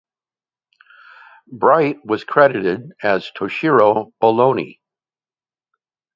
[1.51, 4.79] Bright was credited as Toshiro Boloney.